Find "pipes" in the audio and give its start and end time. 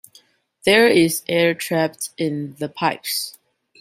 2.69-3.37